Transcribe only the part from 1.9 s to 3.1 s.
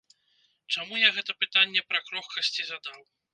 пра крохкасць і задаў?